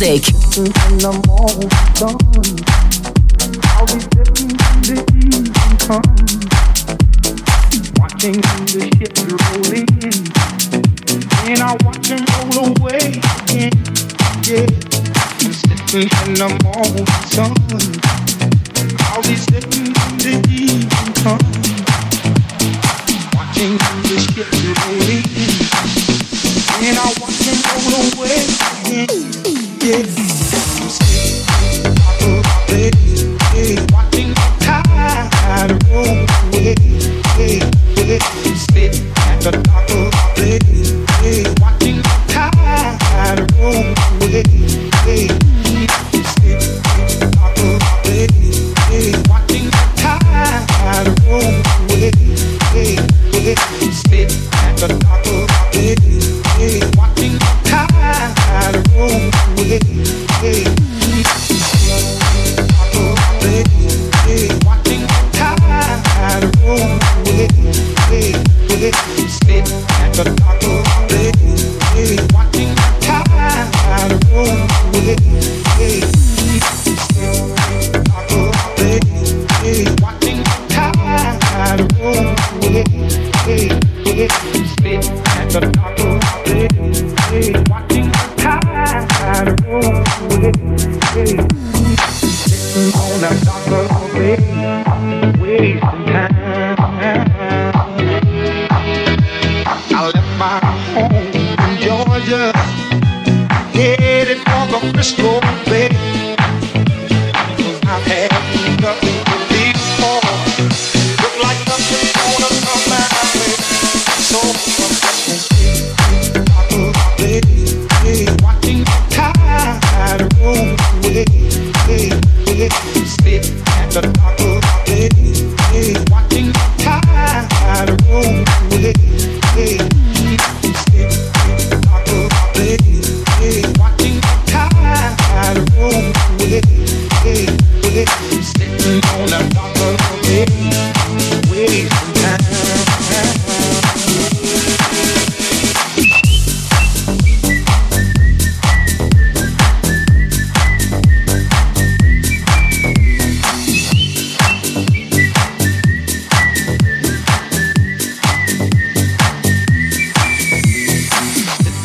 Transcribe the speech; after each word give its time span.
Music. 0.00 0.33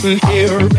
Sitting 0.10 0.30
here 0.30 0.79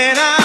I'm 0.00 0.14
just 0.14 0.37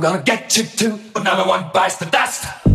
I'm 0.00 0.12
gonna 0.12 0.22
get 0.22 0.56
you 0.56 0.64
too, 0.64 0.98
but 1.12 1.24
number 1.24 1.46
one 1.46 1.70
bites 1.74 1.96
the 1.96 2.06
dust. 2.06 2.69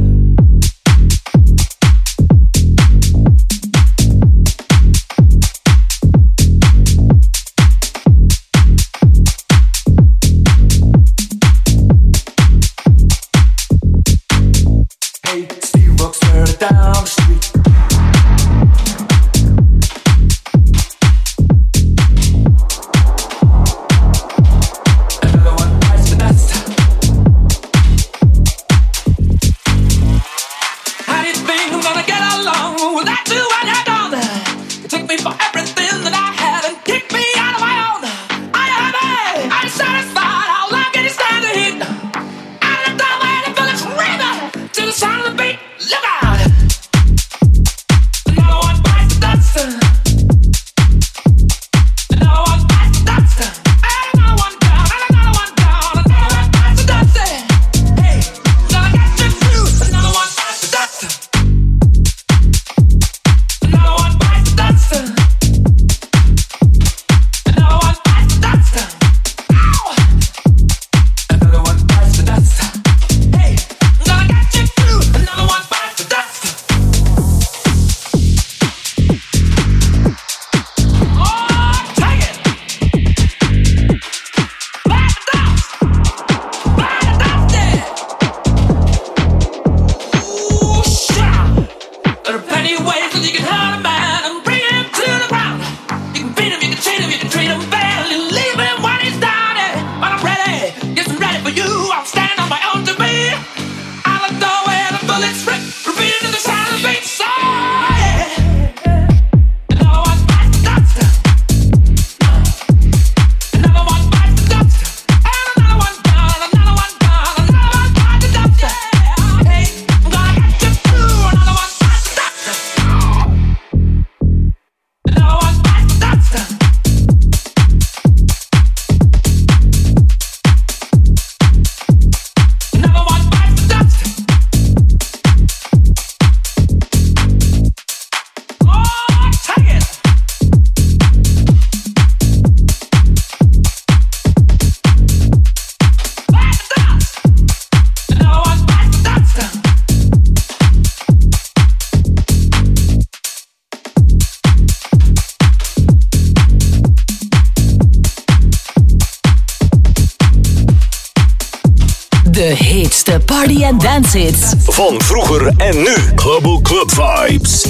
De 162.35 162.41
heetste 162.41 163.21
party 163.25 163.63
en 163.63 163.77
dance 163.77 164.17
hits. 164.17 164.53
Van 164.63 165.01
vroeger 165.01 165.53
en 165.57 165.77
nu. 165.77 165.95
Global 166.15 166.61
Club 166.61 166.91
Vibes. 166.91 167.65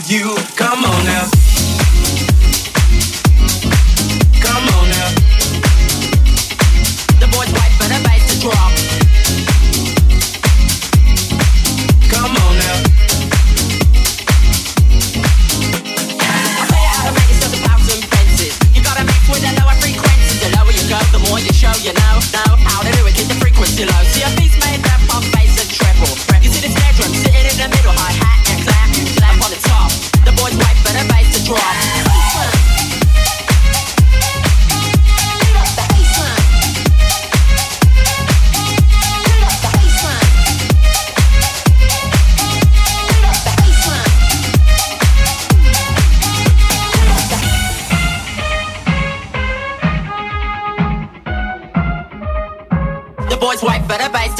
with 0.00 0.10
you. 0.10 0.34
Come 0.56 0.69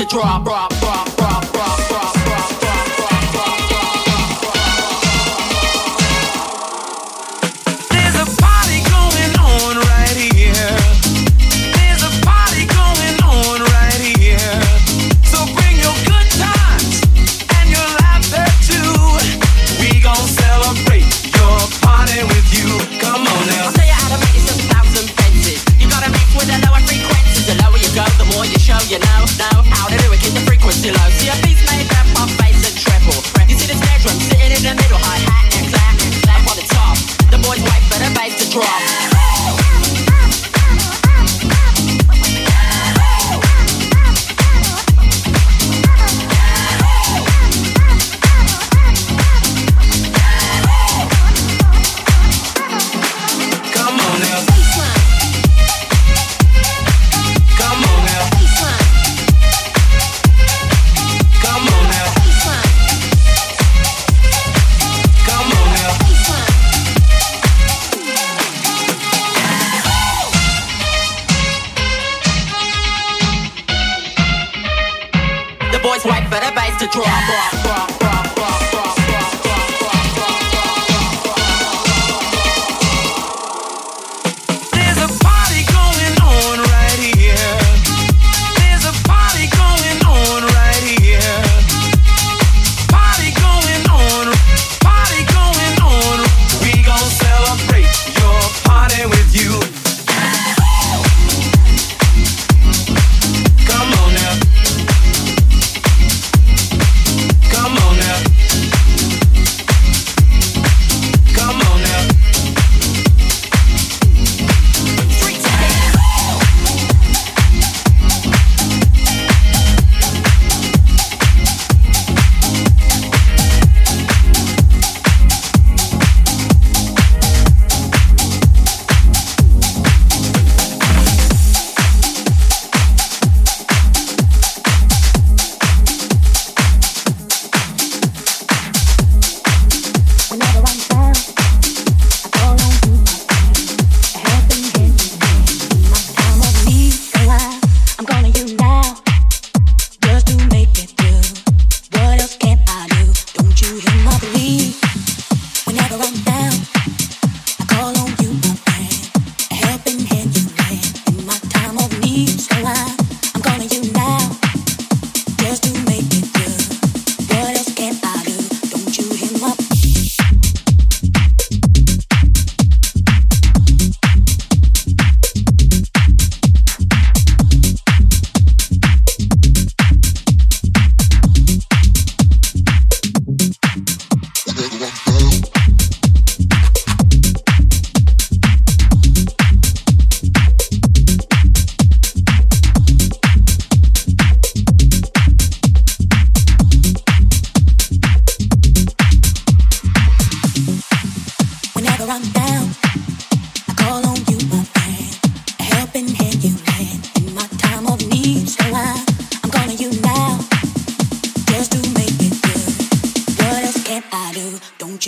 to 0.00 0.06
draw, 0.06 0.69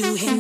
you 0.03 0.15
here. 0.15 0.32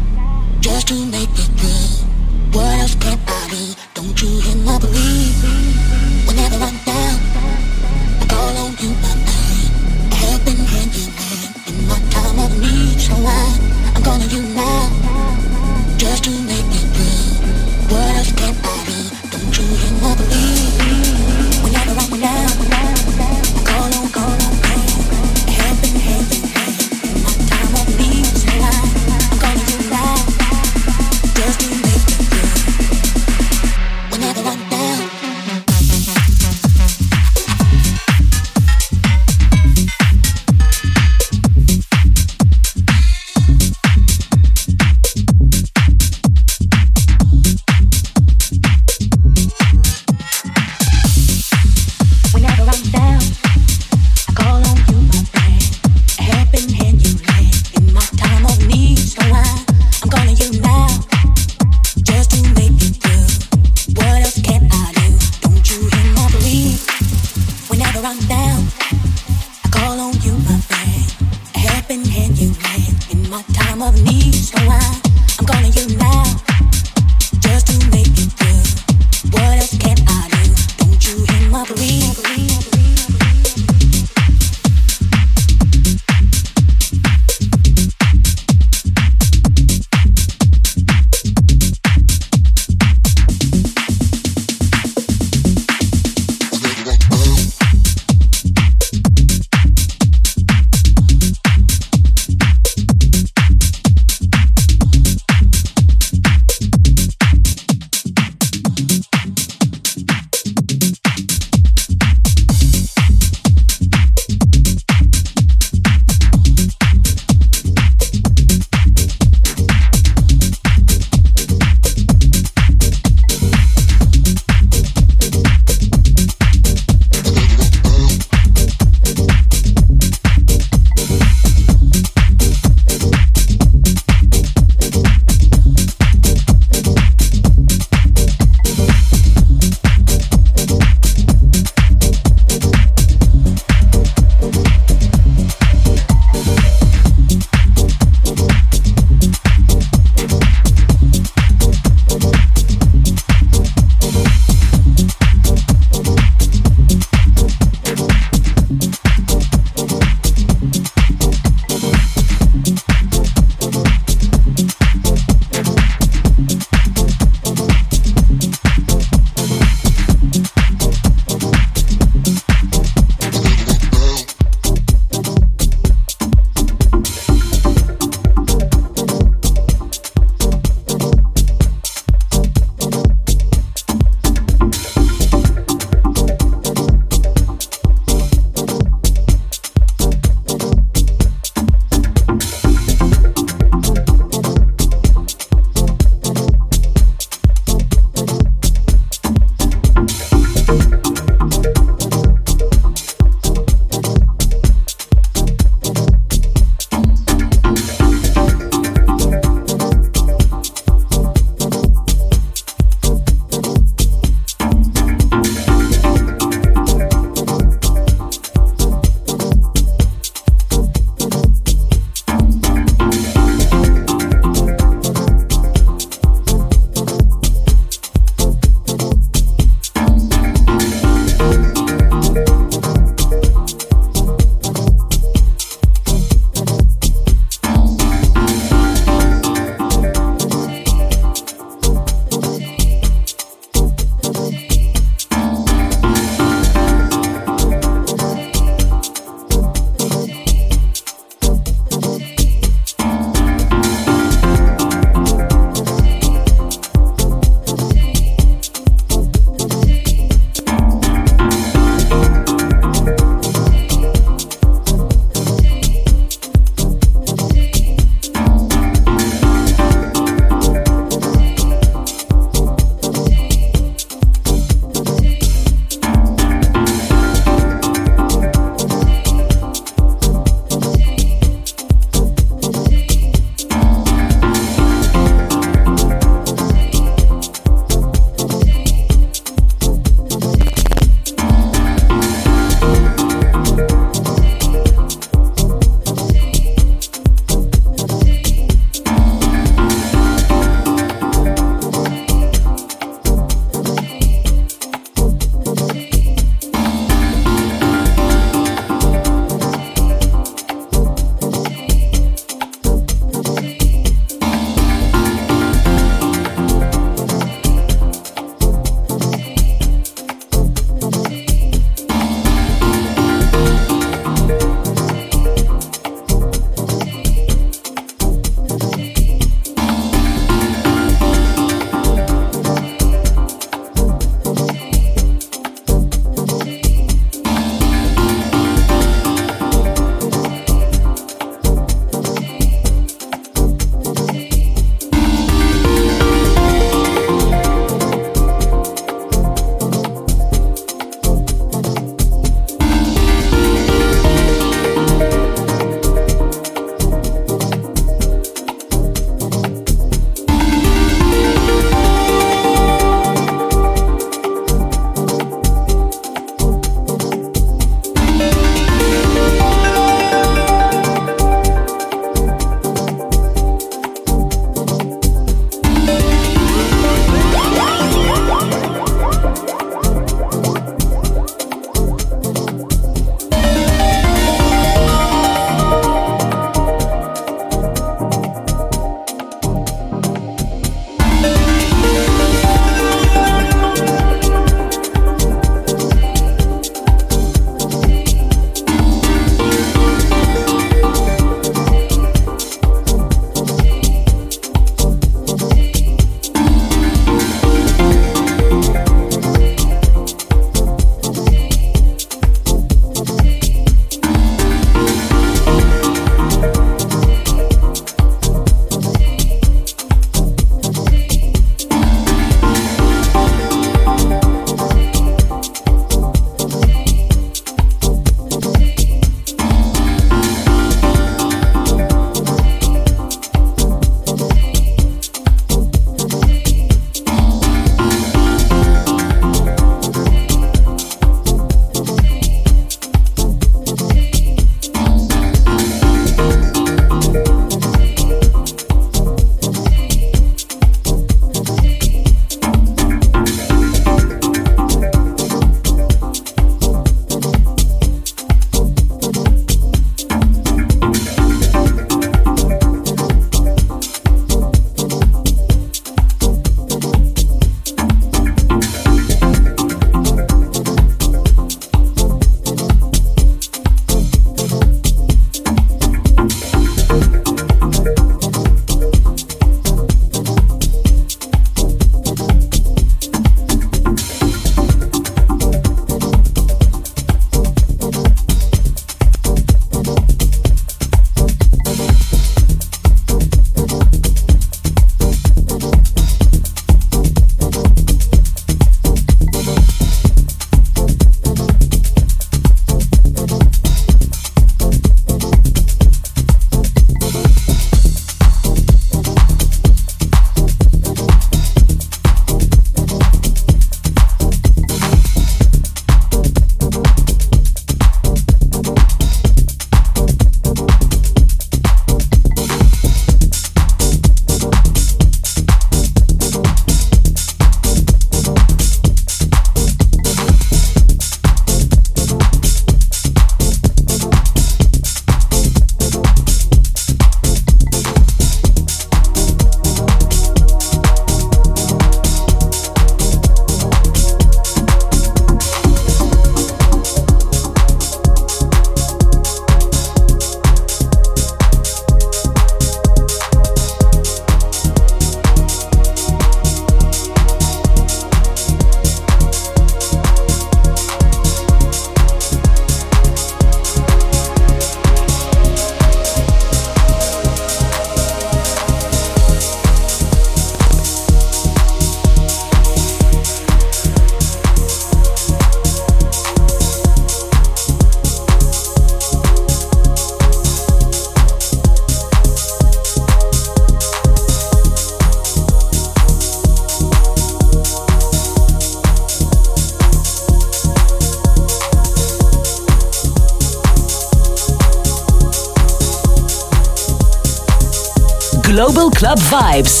Club 599.21 599.37
Vibes. 599.37 600.00